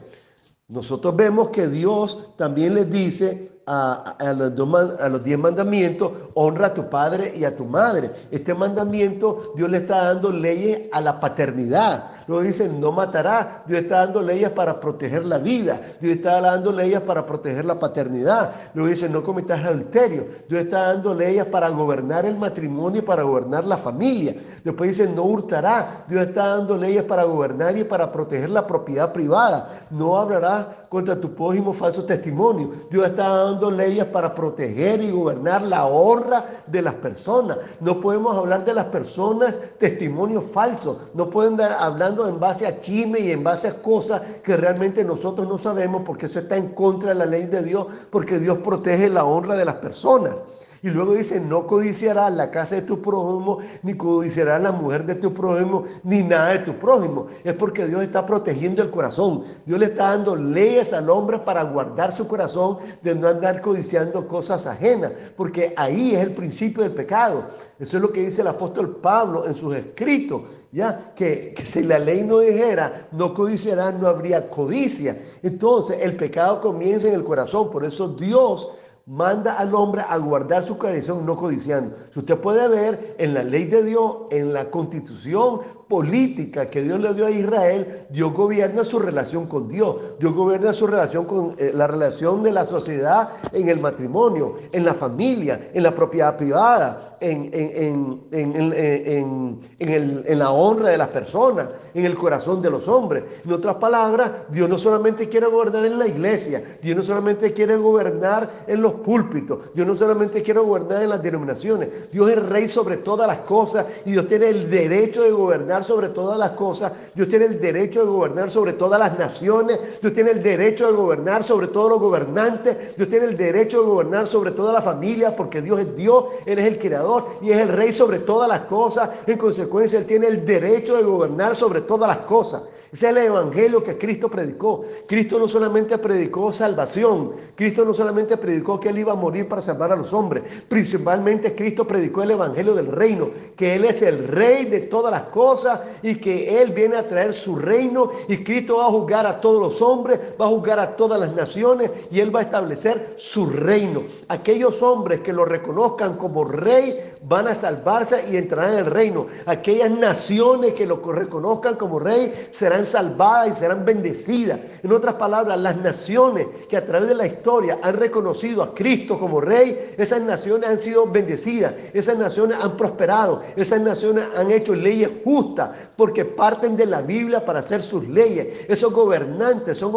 Nosotros 0.68 1.16
vemos 1.16 1.50
que 1.50 1.68
Dios 1.68 2.36
también 2.38 2.74
les 2.74 2.90
dice 2.90 3.52
a, 3.68 4.34
los, 4.34 5.24
diez 5.24 5.38
mandamientos, 5.38 6.12
honra 6.36 6.68
a 6.68 6.74
tu 6.74 6.90
padre 6.90 7.34
y 7.36 7.44
a 7.44 7.54
tu 7.54 7.66
madre. 7.66 8.12
Este 8.32 8.54
mandamiento 8.54 9.52
Dios 9.56 9.70
le 9.70 9.80
está 9.80 10.06
dando 10.06 10.32
leyes 10.32 10.90
a 10.94 11.02
la 11.02 11.20
paternidad. 11.20 12.06
Luego 12.28 12.44
dice, 12.44 12.70
no 12.70 12.94
matará. 12.94 13.64
Dios 13.68 13.84
está 13.84 14.06
dando 14.06 14.22
leyes 14.22 14.50
para 14.52 14.80
proteger 14.80 15.26
la 15.26 15.38
vida. 15.38 15.82
Dios 16.00 16.16
está 16.16 16.40
dando 16.40 16.72
leyes 16.72 17.02
para 17.02 17.26
proteger 17.26 17.66
la 17.66 17.78
paternidad. 17.78 18.54
Luego 18.74 18.90
dice, 18.90 19.10
no 19.10 19.22
cometas 19.22 19.64
adulterio. 19.66 20.26
Dios 20.48 20.64
está 20.64 20.94
dando 20.94 21.14
leyes 21.14 21.46
para 21.46 21.68
gobernar 21.70 22.26
el 22.26 22.38
matrimonio 22.38 23.02
y 23.02 23.06
para 23.06 23.24
gobernar 23.24 23.66
la 23.66 23.78
familia. 23.78 24.36
Después 24.64 24.98
dice, 24.98 25.12
no 25.14 25.24
hurtará. 25.24 26.06
Dios 26.08 26.26
está 26.26 26.56
dando 26.56 26.78
leyes 26.78 27.04
para 27.04 27.26
gobernar 27.26 27.78
y 27.78 27.84
para 27.84 28.12
proteger 28.14 28.50
la 28.50 28.66
propiedad 28.66 29.12
privada. 29.12 29.68
No 29.90 30.18
hablarás 30.18 30.68
contra 30.90 31.20
tu 31.20 31.34
prójimo 31.34 31.74
falso 31.74 32.06
testimonio. 32.06 32.70
Dios 32.90 33.08
está 33.08 33.28
dando 33.30 33.72
leyes 33.72 34.06
para 34.06 34.34
proteger 34.34 35.02
y 35.02 35.12
gobernar 35.12 35.62
la 35.62 35.86
honra 35.86 36.46
de 36.68 36.82
las 36.82 36.96
personas. 36.96 37.58
No 37.80 38.00
podemos 38.00 38.36
hablar 38.36 38.66
de 38.66 38.74
las 38.74 38.86
personas 38.86 39.60
testimonios 39.78 40.46
falsos. 40.46 41.12
No 41.14 41.30
pueden 41.30 41.54
estar 41.54 41.74
hablando 41.74 42.28
en 42.28 42.40
base 42.40 42.66
a 42.66 42.80
chisme 42.80 43.20
y 43.20 43.32
en 43.32 43.44
base 43.44 43.68
a 43.68 43.82
cosas 43.82 44.22
que 44.44 44.58
realmente 44.58 45.04
nosotros 45.04 45.48
no 45.48 45.58
sabemos 45.58 46.04
porque 46.06 46.28
eso 46.28 46.40
está 46.40 46.58
en 46.58 46.70
contra 46.74 47.10
de 47.10 47.16
la 47.16 47.26
ley 47.26 47.46
de 47.46 47.64
Dios, 47.64 47.88
porque 48.10 48.40
Dios 48.40 48.60
protege 48.60 49.10
la 49.10 49.26
honra 49.26 49.56
de 49.56 49.66
las 49.66 49.76
personas. 49.76 50.36
Y 50.84 50.90
luego 50.90 51.14
dice, 51.14 51.40
no 51.40 51.66
codiciarás 51.66 52.34
la 52.34 52.52
casa 52.52 52.76
de 52.76 52.82
tu 52.84 53.02
prójimo, 53.02 53.60
ni 53.84 53.96
codiciarás 53.96 54.62
la 54.62 54.72
mujer 54.72 55.06
de 55.06 55.16
tu 55.16 55.34
prójimo, 55.34 55.84
ni 56.04 56.22
nada 56.24 56.54
de 56.54 56.60
tu 56.60 56.74
prójimo. 56.78 57.28
Es 57.44 57.54
porque 57.54 57.86
Dios 57.88 58.04
está 58.04 58.26
protegiendo 58.26 58.84
el 58.84 58.92
corazón. 58.92 59.44
Dios 59.66 59.80
le 59.80 59.88
está 59.88 60.10
dando 60.10 60.36
leyes 60.36 60.94
al 60.94 61.10
hombre 61.10 61.40
para 61.40 61.64
guardar 61.64 62.12
su 62.12 62.28
corazón 62.28 62.78
de 63.02 63.16
no 63.16 63.28
andar 63.28 63.62
codiciando 63.62 64.28
cosas 64.28 64.68
ajenas, 64.68 65.12
porque 65.36 65.74
ahí 65.78 66.14
es 66.14 66.20
el 66.20 66.32
principio 66.34 66.84
del 66.84 66.94
pecado. 66.94 67.46
Eso 67.80 67.98
es 67.98 68.04
lo 68.04 68.12
que 68.12 68.22
dice 68.22 68.42
el 68.42 68.48
apóstol 68.48 68.98
Pablo 68.98 69.46
en 69.46 69.54
sus 69.54 69.76
escritos, 69.76 70.42
ya 70.72 71.14
que, 71.16 71.54
que 71.56 71.66
si 71.66 71.84
la 71.84 72.00
ley 72.00 72.24
no 72.24 72.40
dijera, 72.40 73.08
no 73.12 73.34
codiciarás, 73.34 73.96
no 73.96 74.08
habría 74.08 74.50
codicia. 74.50 75.18
Entonces 75.44 76.00
el 76.02 76.16
pecado 76.18 76.62
comienza 76.62 77.08
en 77.08 77.14
el 77.14 77.24
corazón, 77.24 77.70
por 77.72 77.86
eso 77.86 78.10
Dios 78.10 78.70
manda 79.08 79.54
al 79.54 79.74
hombre 79.74 80.02
a 80.08 80.18
guardar 80.18 80.64
su 80.64 80.78
corazón 80.78 81.26
no 81.26 81.38
codiciando. 81.38 81.96
Si 82.14 82.20
usted 82.20 82.38
puede 82.38 82.68
ver 82.68 83.16
en 83.18 83.34
la 83.34 83.42
ley 83.42 83.64
de 83.64 83.84
Dios, 83.84 84.28
en 84.32 84.52
la 84.52 84.70
constitución 84.70 85.62
política 85.88 86.70
que 86.70 86.84
Dios 86.84 87.00
le 87.00 87.14
dio 87.14 87.26
a 87.26 87.32
Israel, 87.32 88.06
Dios 88.10 88.34
gobierna 88.34 88.84
su 88.84 89.00
relación 89.00 89.48
con 89.48 89.70
Dios, 89.70 90.20
Dios 90.20 90.34
gobierna 90.34 90.74
su 90.74 90.88
relación 90.88 91.24
con 91.24 91.56
eh, 91.58 91.72
la 91.74 91.88
relación 91.88 92.44
de 92.44 92.52
la 92.52 92.66
sociedad 92.66 93.30
en 93.54 93.70
el 93.70 93.80
matrimonio, 93.80 94.56
en 94.74 94.84
la 94.84 94.94
familia, 94.94 95.70
en 95.74 95.84
la 95.84 95.96
propiedad 95.96 96.38
privada, 96.38 97.17
en, 97.20 97.50
en, 97.54 98.22
en, 98.32 99.60
en, 99.80 100.40
la 100.40 100.52
honra 100.52 100.90
de 100.90 100.98
las 100.98 101.08
personas, 101.08 101.70
en 101.94 102.06
el 102.06 102.16
corazón 102.16 102.62
de 102.62 102.70
los 102.70 102.88
hombres. 102.88 103.24
En 103.44 103.52
otras 103.52 103.76
palabras, 103.76 104.32
Dios 104.50 104.70
no 104.70 104.78
solamente 104.78 105.28
quiere 105.28 105.48
gobernar 105.48 105.86
en 105.86 105.98
la 105.98 106.08
iglesia, 106.08 106.64
Dios 106.82 106.96
no 106.96 107.04
solamente 107.04 107.54
quiere 107.54 107.76
gobernar 107.78 108.50
en 108.68 108.82
los 108.82 108.94
púlpitos, 108.94 109.74
Dios 109.74 109.88
no 109.88 109.96
solamente 109.96 110.44
quiere 110.44 110.60
gobernar 110.60 111.02
en 111.02 111.10
las 111.10 111.24
denominaciones, 111.24 112.12
Dios 112.12 112.30
es 112.30 112.44
rey 112.44 112.68
sobre 112.68 112.98
todas 112.98 113.28
las 113.28 113.40
cosas 113.40 113.86
y 114.06 114.12
Dios 114.12 114.28
tiene 114.28 114.50
el 114.50 114.70
derecho 114.70 115.24
de 115.24 115.32
gobernar 115.32 115.84
sobre 115.84 116.10
todas 116.10 116.38
las 116.38 116.52
cosas, 116.52 116.92
Dios 117.16 117.28
tiene 117.30 117.46
el 117.46 117.60
derecho 117.60 118.02
de 118.02 118.12
gobernar 118.12 118.52
sobre 118.52 118.74
todas 118.74 119.00
las 119.00 119.18
naciones, 119.18 119.80
Dios 120.02 120.14
tiene 120.14 120.32
el 120.32 120.44
derecho 120.44 120.88
de 120.88 120.94
gobernar 120.94 121.44
sobre 121.44 121.68
todos 121.68 121.90
los 121.90 122.00
gobernantes, 122.00 122.96
Dios 122.96 123.10
tiene 123.10 123.26
el 123.26 123.38
derecho 123.38 123.82
de 123.82 123.88
gobernar 123.88 124.28
sobre 124.28 124.52
toda 124.52 124.72
la 124.72 124.82
familia, 124.82 125.36
porque 125.36 125.62
Dios 125.62 125.80
es 125.80 125.96
Dios, 125.96 126.26
Él 126.46 126.60
es 126.60 126.66
el 126.66 126.78
creador 126.78 127.07
y 127.42 127.52
es 127.52 127.58
el 127.60 127.70
rey 127.70 127.92
sobre 127.92 128.20
todas 128.20 128.48
las 128.48 128.62
cosas. 128.62 129.10
En 129.26 129.38
consecuencia, 129.38 130.00
Él 130.00 130.06
tiene 130.06 130.28
el 130.28 130.46
derecho 130.46 130.98
de 130.98 131.04
gobernar 131.04 131.56
sobre 131.56 131.82
todas 131.82 132.08
las 132.08 132.26
cosas. 132.26 132.64
Ese 132.98 133.06
es 133.06 133.16
el 133.16 133.26
evangelio 133.26 133.84
que 133.84 133.96
Cristo 133.96 134.28
predicó. 134.28 134.84
Cristo 135.06 135.38
no 135.38 135.48
solamente 135.48 136.00
predicó 136.00 136.52
salvación, 136.52 137.32
Cristo 137.54 137.86
no 137.86 137.94
solamente 137.94 138.38
predicó 138.38 138.80
que 138.80 138.90
Él 138.90 138.98
iba 138.98 139.14
a 139.14 139.16
morir 139.16 139.48
para 139.48 139.62
salvar 139.62 139.92
a 139.92 139.96
los 139.96 140.14
hombres, 140.14 140.42
principalmente 140.68 141.54
Cristo 141.54 141.86
predicó 141.86 142.24
el 142.24 142.32
evangelio 142.32 142.74
del 142.74 142.88
reino, 142.88 143.30
que 143.56 143.76
Él 143.76 143.86
es 143.86 144.02
el 144.02 144.28
rey 144.28 144.66
de 144.66 144.80
todas 144.80 145.12
las 145.12 145.30
cosas 145.30 145.82
y 146.02 146.16
que 146.16 146.60
Él 146.60 146.72
viene 146.72 146.96
a 146.96 147.08
traer 147.08 147.36
su 147.36 147.56
reino 147.56 148.10
y 148.28 148.44
Cristo 148.44 148.78
va 148.78 148.88
a 148.88 148.90
juzgar 148.90 149.28
a 149.28 149.42
todos 149.42 149.62
los 149.62 149.80
hombres, 149.80 150.20
va 150.42 150.48
a 150.48 150.50
juzgar 150.50 150.80
a 150.80 150.96
todas 150.96 151.20
las 151.20 151.36
naciones 151.36 151.92
y 152.10 152.20
Él 152.20 152.36
va 152.36 152.40
a 152.40 152.44
establecer 152.44 153.14
su 153.18 153.46
reino. 153.46 154.06
Aquellos 154.28 154.82
hombres 154.82 155.20
que 155.20 155.34
lo 155.34 155.46
reconozcan 155.46 156.18
como 156.18 156.46
rey 156.46 157.00
van 157.22 157.48
a 157.48 157.54
salvarse 157.54 158.26
y 158.32 158.38
entrarán 158.38 158.74
en 158.74 158.80
el 158.80 158.86
reino. 158.88 159.28
Aquellas 159.46 159.92
naciones 159.92 160.74
que 160.74 160.88
lo 160.88 160.96
reconozcan 160.96 161.76
como 161.76 162.00
rey 162.00 162.48
serán 162.50 162.87
salvadas 162.90 163.52
y 163.52 163.56
serán 163.56 163.86
bendecidas. 163.86 164.60
En 164.84 164.92
otras 164.92 165.16
palabras, 165.16 165.60
las 165.60 165.78
naciones 165.78 166.48
que 166.70 166.78
a 166.78 166.86
través 166.86 167.10
de 167.10 167.16
la 167.16 167.28
historia 167.28 167.80
han 167.82 167.96
reconocido 167.96 168.64
a 168.64 168.74
Cristo 168.74 169.20
como 169.20 169.42
Rey, 169.42 169.96
esas 169.98 170.22
naciones 170.22 170.70
han 170.70 170.80
sido 170.80 171.06
bendecidas, 171.08 171.74
esas 171.94 172.18
naciones 172.18 172.58
han 172.62 172.78
prosperado, 172.78 173.42
esas 173.56 173.82
naciones 173.82 174.26
han 174.36 174.52
hecho 174.52 174.76
leyes 174.76 175.10
justas 175.24 175.72
porque 175.96 176.26
parten 176.26 176.78
de 176.78 176.86
la 176.86 177.02
Biblia 177.02 177.46
para 177.46 177.60
hacer 177.60 177.84
sus 177.84 178.08
leyes. 178.08 178.48
Esos 178.68 178.94
gobernantes 178.94 179.78
son, 179.78 179.94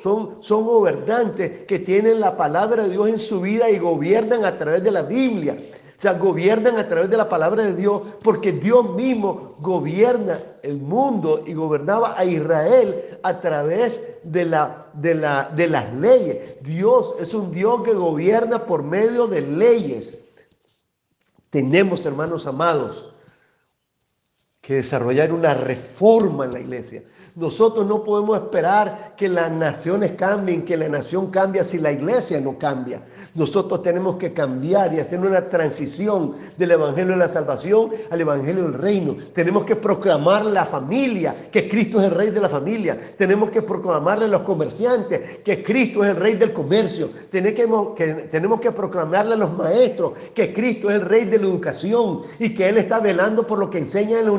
son, 0.00 0.36
son 0.40 0.64
gobernantes 0.64 1.66
que 1.66 1.78
tienen 1.78 2.20
la 2.20 2.36
palabra 2.36 2.84
de 2.84 2.90
Dios 2.90 3.08
en 3.08 3.18
su 3.18 3.40
vida 3.40 3.70
y 3.70 3.78
gobiernan 3.78 4.44
a 4.44 4.58
través 4.58 4.82
de 4.82 4.90
la 4.90 5.02
Biblia. 5.02 5.56
Sea, 6.02 6.14
gobiernan 6.14 6.78
a 6.78 6.88
través 6.88 7.08
de 7.10 7.16
la 7.16 7.28
palabra 7.28 7.62
de 7.62 7.76
Dios, 7.76 8.18
porque 8.24 8.50
Dios 8.50 8.90
mismo 8.96 9.54
gobierna 9.60 10.40
el 10.64 10.78
mundo 10.78 11.44
y 11.46 11.54
gobernaba 11.54 12.18
a 12.18 12.24
Israel 12.24 13.20
a 13.22 13.40
través 13.40 14.02
de, 14.24 14.44
la, 14.44 14.88
de, 14.94 15.14
la, 15.14 15.48
de 15.54 15.68
las 15.68 15.94
leyes. 15.94 16.60
Dios 16.62 17.14
es 17.20 17.32
un 17.34 17.52
Dios 17.52 17.84
que 17.84 17.92
gobierna 17.92 18.64
por 18.64 18.82
medio 18.82 19.28
de 19.28 19.42
leyes. 19.42 20.18
Tenemos, 21.50 22.04
hermanos 22.04 22.48
amados, 22.48 23.11
que 24.62 24.74
desarrollar 24.74 25.32
una 25.32 25.54
reforma 25.54 26.44
en 26.44 26.52
la 26.52 26.60
iglesia. 26.60 27.02
Nosotros 27.34 27.86
no 27.86 28.04
podemos 28.04 28.38
esperar 28.38 29.14
que 29.16 29.26
las 29.26 29.50
naciones 29.50 30.12
cambien, 30.12 30.66
que 30.66 30.76
la 30.76 30.86
nación 30.86 31.30
cambie 31.30 31.64
si 31.64 31.78
la 31.78 31.90
iglesia 31.90 32.38
no 32.42 32.58
cambia. 32.58 33.02
Nosotros 33.34 33.82
tenemos 33.82 34.16
que 34.16 34.34
cambiar 34.34 34.92
y 34.92 35.00
hacer 35.00 35.18
una 35.18 35.48
transición 35.48 36.34
del 36.58 36.72
Evangelio 36.72 37.12
de 37.12 37.18
la 37.18 37.30
Salvación 37.30 37.90
al 38.10 38.20
Evangelio 38.20 38.64
del 38.64 38.74
Reino. 38.74 39.16
Tenemos 39.32 39.64
que 39.64 39.76
proclamar 39.76 40.44
la 40.44 40.66
familia, 40.66 41.34
que 41.50 41.70
Cristo 41.70 42.02
es 42.02 42.08
el 42.08 42.14
Rey 42.14 42.28
de 42.28 42.40
la 42.40 42.50
familia. 42.50 42.98
Tenemos 43.16 43.48
que 43.48 43.62
proclamarle 43.62 44.26
a 44.26 44.28
los 44.28 44.42
comerciantes 44.42 45.38
que 45.38 45.64
Cristo 45.64 46.04
es 46.04 46.10
el 46.10 46.16
Rey 46.16 46.34
del 46.34 46.52
comercio. 46.52 47.08
Tenemos 47.30 47.94
que, 47.96 48.12
tenemos 48.30 48.60
que 48.60 48.72
proclamarle 48.72 49.34
a 49.34 49.38
los 49.38 49.56
maestros 49.56 50.12
que 50.34 50.52
Cristo 50.52 50.90
es 50.90 50.96
el 50.96 51.06
Rey 51.06 51.24
de 51.24 51.38
la 51.38 51.46
educación 51.46 52.20
y 52.38 52.54
que 52.54 52.68
Él 52.68 52.76
está 52.76 53.00
velando 53.00 53.46
por 53.46 53.58
lo 53.58 53.70
que 53.70 53.78
enseña 53.78 54.18
en 54.18 54.26
las 54.26 54.34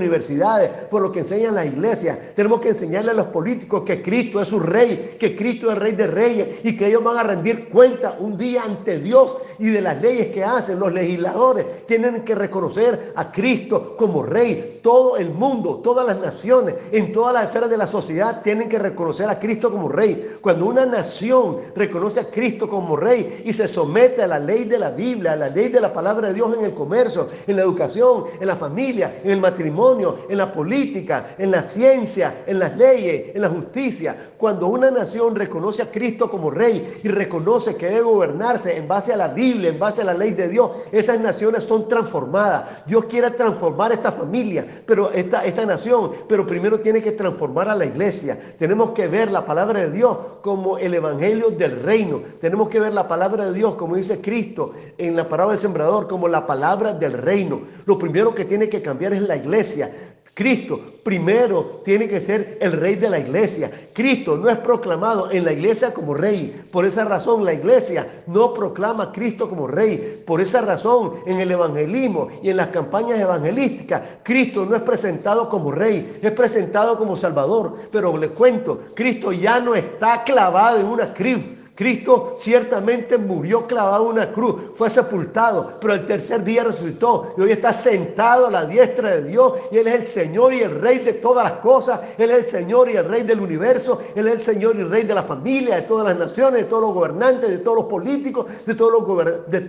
por 0.89 1.01
lo 1.01 1.11
que 1.11 1.19
enseña 1.19 1.49
en 1.49 1.55
las 1.55 1.65
iglesias. 1.65 2.17
Tenemos 2.35 2.59
que 2.59 2.69
enseñarle 2.69 3.11
a 3.11 3.15
los 3.15 3.27
políticos 3.27 3.83
que 3.85 4.01
Cristo 4.01 4.41
es 4.41 4.47
su 4.47 4.59
Rey, 4.59 5.15
que 5.19 5.35
Cristo 5.35 5.71
es 5.71 5.77
Rey 5.77 5.93
de 5.93 6.07
Reyes 6.07 6.59
y 6.63 6.75
que 6.75 6.87
ellos 6.87 7.03
van 7.03 7.17
a 7.17 7.23
rendir 7.23 7.69
cuenta 7.69 8.17
un 8.19 8.37
día 8.37 8.63
ante 8.63 8.99
Dios 8.99 9.37
y 9.59 9.67
de 9.67 9.81
las 9.81 10.01
leyes 10.01 10.27
que 10.33 10.43
hacen. 10.43 10.79
Los 10.79 10.93
legisladores 10.93 11.85
tienen 11.85 12.23
que 12.23 12.35
reconocer 12.35 13.13
a 13.15 13.31
Cristo 13.31 13.95
como 13.97 14.23
rey. 14.23 14.79
Todo 14.83 15.17
el 15.17 15.31
mundo, 15.31 15.77
todas 15.83 16.05
las 16.05 16.19
naciones, 16.19 16.75
en 16.91 17.11
todas 17.11 17.33
las 17.33 17.45
esferas 17.45 17.69
de 17.69 17.77
la 17.77 17.87
sociedad 17.87 18.41
tienen 18.41 18.69
que 18.69 18.79
reconocer 18.79 19.29
a 19.29 19.39
Cristo 19.39 19.71
como 19.71 19.89
rey. 19.89 20.37
Cuando 20.41 20.65
una 20.65 20.85
nación 20.85 21.57
reconoce 21.75 22.19
a 22.19 22.29
Cristo 22.29 22.67
como 22.67 22.95
rey 22.95 23.43
y 23.45 23.53
se 23.53 23.67
somete 23.67 24.23
a 24.23 24.27
la 24.27 24.39
ley 24.39 24.65
de 24.65 24.79
la 24.79 24.91
Biblia, 24.91 25.33
a 25.33 25.35
la 25.35 25.49
ley 25.49 25.69
de 25.69 25.81
la 25.81 25.93
palabra 25.93 26.27
de 26.27 26.33
Dios 26.33 26.55
en 26.57 26.65
el 26.65 26.73
comercio, 26.73 27.29
en 27.47 27.55
la 27.55 27.61
educación, 27.63 28.25
en 28.39 28.47
la 28.47 28.55
familia, 28.55 29.21
en 29.23 29.31
el 29.31 29.39
matrimonio, 29.39 30.02
en 30.29 30.37
la 30.37 30.51
política, 30.51 31.35
en 31.37 31.51
la 31.51 31.63
ciencia, 31.63 32.43
en 32.45 32.59
las 32.59 32.77
leyes, 32.77 33.35
en 33.35 33.41
la 33.41 33.49
justicia, 33.49 34.31
cuando 34.37 34.67
una 34.67 34.91
nación 34.91 35.35
reconoce 35.35 35.81
a 35.81 35.91
Cristo 35.91 36.29
como 36.29 36.51
rey 36.51 37.01
y 37.03 37.07
reconoce 37.07 37.75
que 37.75 37.87
debe 37.87 38.01
gobernarse 38.01 38.75
en 38.75 38.87
base 38.87 39.13
a 39.13 39.17
la 39.17 39.29
Biblia, 39.29 39.69
en 39.69 39.79
base 39.79 40.01
a 40.01 40.05
la 40.05 40.13
ley 40.13 40.31
de 40.31 40.49
Dios, 40.49 40.71
esas 40.91 41.19
naciones 41.19 41.63
son 41.63 41.87
transformadas. 41.87 42.85
Dios 42.85 43.05
quiere 43.05 43.31
transformar 43.31 43.91
esta 43.91 44.11
familia, 44.11 44.65
pero 44.85 45.11
esta, 45.11 45.45
esta 45.45 45.65
nación, 45.65 46.11
pero 46.27 46.45
primero 46.45 46.79
tiene 46.79 47.01
que 47.01 47.11
transformar 47.11 47.69
a 47.69 47.75
la 47.75 47.85
iglesia. 47.85 48.37
Tenemos 48.59 48.91
que 48.91 49.07
ver 49.07 49.31
la 49.31 49.45
palabra 49.45 49.81
de 49.81 49.91
Dios 49.91 50.17
como 50.41 50.77
el 50.77 50.93
evangelio 50.93 51.49
del 51.51 51.81
reino. 51.81 52.21
Tenemos 52.41 52.69
que 52.69 52.79
ver 52.79 52.93
la 52.93 53.07
palabra 53.07 53.45
de 53.45 53.53
Dios, 53.53 53.75
como 53.75 53.95
dice 53.95 54.19
Cristo 54.21 54.73
en 54.97 55.15
la 55.15 55.27
palabra 55.27 55.53
del 55.53 55.61
sembrador, 55.61 56.07
como 56.07 56.27
la 56.27 56.45
palabra 56.45 56.93
del 56.93 57.13
reino. 57.13 57.61
Lo 57.85 57.97
primero 57.97 58.33
que 58.35 58.45
tiene 58.45 58.69
que 58.69 58.81
cambiar 58.81 59.13
es 59.13 59.21
la 59.21 59.35
iglesia. 59.35 59.91
Cristo 60.35 60.79
primero 61.03 61.81
tiene 61.85 62.07
que 62.07 62.19
ser 62.19 62.57
el 62.59 62.71
rey 62.71 62.95
de 62.95 63.07
la 63.07 63.19
iglesia. 63.19 63.69
Cristo 63.93 64.35
no 64.35 64.49
es 64.49 64.57
proclamado 64.57 65.29
en 65.29 65.45
la 65.45 65.53
iglesia 65.53 65.93
como 65.93 66.15
rey. 66.15 66.65
Por 66.71 66.85
esa 66.85 67.05
razón 67.05 67.45
la 67.45 67.53
iglesia 67.53 68.23
no 68.25 68.51
proclama 68.51 69.03
a 69.03 69.11
Cristo 69.11 69.47
como 69.47 69.67
rey. 69.67 70.23
Por 70.25 70.41
esa 70.41 70.61
razón 70.61 71.11
en 71.27 71.39
el 71.39 71.51
evangelismo 71.51 72.29
y 72.41 72.49
en 72.49 72.57
las 72.57 72.69
campañas 72.69 73.19
evangelísticas 73.19 74.01
Cristo 74.23 74.65
no 74.65 74.75
es 74.75 74.81
presentado 74.81 75.47
como 75.49 75.71
rey, 75.71 76.19
es 76.21 76.31
presentado 76.31 76.97
como 76.97 77.15
salvador. 77.15 77.75
Pero 77.91 78.17
le 78.17 78.29
cuento, 78.29 78.79
Cristo 78.95 79.31
ya 79.31 79.59
no 79.59 79.75
está 79.75 80.23
clavado 80.23 80.79
en 80.79 80.87
una 80.87 81.13
cruz. 81.13 81.62
Cristo 81.75 82.35
ciertamente 82.37 83.17
murió 83.17 83.65
clavado 83.65 84.05
en 84.05 84.11
una 84.11 84.31
cruz, 84.31 84.61
fue 84.75 84.91
sepultado, 84.91 85.79
pero 85.81 85.93
el 85.93 86.05
tercer 86.05 86.43
día 86.43 86.63
resucitó 86.63 87.33
y 87.35 87.41
hoy 87.41 87.51
está 87.51 87.73
sentado 87.73 88.47
a 88.47 88.51
la 88.51 88.65
diestra 88.65 89.15
de 89.15 89.29
Dios. 89.29 89.53
Y 89.71 89.77
Él 89.77 89.87
es 89.87 89.95
el 89.95 90.07
Señor 90.07 90.53
y 90.53 90.61
el 90.61 90.79
Rey 90.79 90.99
de 90.99 91.13
todas 91.13 91.43
las 91.43 91.59
cosas, 91.59 91.99
Él 92.19 92.29
es 92.29 92.37
el 92.37 92.45
Señor 92.45 92.91
y 92.91 92.95
el 92.95 93.05
Rey 93.05 93.23
del 93.23 93.39
universo, 93.39 93.99
Él 94.15 94.27
es 94.27 94.33
el 94.33 94.41
Señor 94.41 94.75
y 94.75 94.81
el 94.81 94.91
Rey 94.91 95.03
de 95.03 95.15
la 95.15 95.23
familia, 95.23 95.77
de 95.77 95.81
todas 95.83 96.05
las 96.05 96.17
naciones, 96.17 96.61
de 96.61 96.67
todos 96.67 96.83
los 96.83 96.93
gobernantes, 96.93 97.49
de 97.49 97.57
todos 97.57 97.77
los 97.77 97.85
políticos, 97.87 98.45
de 98.67 98.75
todos 98.75 98.91
los, 98.91 99.49
de 99.49 99.61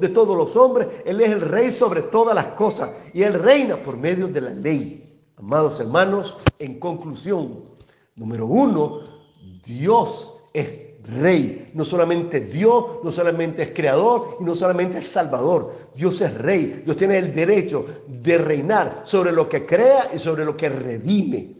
de 0.00 0.08
todos 0.08 0.36
los 0.36 0.56
hombres, 0.56 0.88
Él 1.04 1.20
es 1.20 1.30
el 1.30 1.42
Rey 1.42 1.70
sobre 1.70 2.02
todas 2.02 2.34
las 2.34 2.46
cosas 2.46 2.90
y 3.12 3.22
Él 3.22 3.34
reina 3.34 3.76
por 3.76 3.96
medio 3.96 4.28
de 4.28 4.40
la 4.40 4.50
ley. 4.50 5.22
Amados 5.36 5.78
hermanos, 5.80 6.36
en 6.58 6.78
conclusión, 6.78 7.64
número 8.16 8.46
uno, 8.46 9.00
Dios 9.64 10.42
es 10.52 10.89
rey. 11.04 11.70
No 11.74 11.84
solamente 11.84 12.40
Dios, 12.40 13.00
no 13.02 13.10
solamente 13.10 13.62
es 13.62 13.68
creador 13.74 14.36
y 14.40 14.44
no 14.44 14.54
solamente 14.54 14.98
es 14.98 15.06
salvador. 15.06 15.72
Dios 15.94 16.20
es 16.20 16.34
rey. 16.34 16.82
Dios 16.84 16.96
tiene 16.96 17.18
el 17.18 17.34
derecho 17.34 17.86
de 18.06 18.38
reinar 18.38 19.02
sobre 19.04 19.32
lo 19.32 19.48
que 19.48 19.66
crea 19.66 20.10
y 20.14 20.18
sobre 20.18 20.44
lo 20.44 20.56
que 20.56 20.68
redime. 20.68 21.54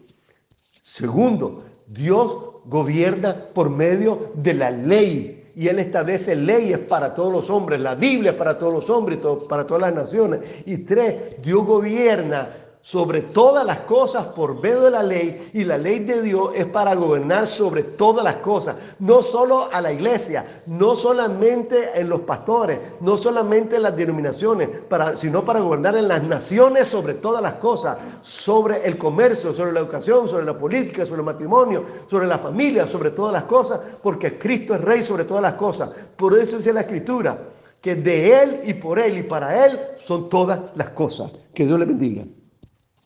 Segundo, 0.82 1.64
Dios 1.87 2.37
gobierna 2.64 3.37
por 3.54 3.70
medio 3.70 4.32
de 4.35 4.54
la 4.54 4.70
ley. 4.70 5.37
Y 5.56 5.68
Él 5.68 5.78
establece 5.78 6.37
leyes 6.37 6.78
para 6.78 7.12
todos 7.12 7.32
los 7.32 7.50
hombres. 7.50 7.80
La 7.80 7.94
Biblia 7.94 8.38
para 8.38 8.59
todos 8.59 8.73
los 8.73 8.90
hombres, 8.90 9.18
para 9.49 9.66
todas 9.66 9.82
las 9.82 9.94
naciones. 9.94 10.40
Y 10.64 10.78
tres, 10.78 11.42
Dios 11.42 11.66
gobierna 11.66 12.60
sobre 12.82 13.20
todas 13.20 13.66
las 13.66 13.80
cosas 13.80 14.26
por 14.28 14.60
medio 14.62 14.80
de 14.82 14.90
la 14.90 15.02
ley 15.02 15.50
y 15.52 15.64
la 15.64 15.76
ley 15.76 15.99
de 16.00 16.22
Dios 16.22 16.52
es 16.54 16.64
para 16.66 16.94
gobernar 16.94 17.46
sobre 17.46 17.82
todas 17.82 18.25
las 18.25 18.37
cosas, 18.37 18.76
no 18.99 19.22
solo 19.22 19.68
a 19.70 19.80
la 19.82 19.92
iglesia, 19.92 20.62
no 20.66 20.96
solamente 20.96 22.00
en 22.00 22.08
los 22.08 22.22
pastores, 22.22 22.80
no 23.00 23.18
solamente 23.18 23.76
en 23.76 23.82
las 23.82 23.96
denominaciones, 23.96 24.68
para, 24.88 25.16
sino 25.16 25.44
para 25.44 25.60
gobernar 25.60 25.94
en 25.94 26.08
las 26.08 26.22
naciones 26.22 26.88
sobre 26.88 27.14
todas 27.14 27.42
las 27.42 27.54
cosas, 27.54 27.99
sobre 28.22 28.87
el 28.87 28.96
comercio, 28.96 29.52
sobre 29.52 29.72
la 29.72 29.80
educación, 29.80 30.26
sobre 30.26 30.46
la 30.46 30.58
política, 30.58 31.04
sobre 31.04 31.20
el 31.20 31.26
matrimonio, 31.26 31.84
sobre 32.06 32.26
la 32.26 32.38
familia, 32.38 32.87
sobre 32.87 33.10
todas 33.10 33.32
las 33.32 33.44
cosas, 33.44 33.99
porque 34.02 34.38
Cristo 34.38 34.75
es 34.75 34.80
rey 34.80 35.04
sobre 35.04 35.25
todas 35.25 35.42
las 35.42 35.54
cosas. 35.54 35.90
Por 36.16 36.38
eso 36.38 36.56
dice 36.56 36.72
la 36.72 36.80
escritura, 36.80 37.38
que 37.80 37.94
de 37.94 38.42
Él 38.42 38.60
y 38.64 38.75
por 38.75 38.99
Él 38.99 39.18
y 39.18 39.22
para 39.22 39.66
Él 39.66 39.78
son 39.96 40.28
todas 40.28 40.60
las 40.75 40.90
cosas. 40.90 41.32
Que 41.54 41.66
Dios 41.66 41.78
le 41.78 41.87
bendiga. 41.87 42.25